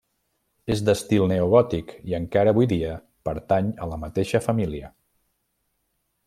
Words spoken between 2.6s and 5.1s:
dia pertany a la mateixa família.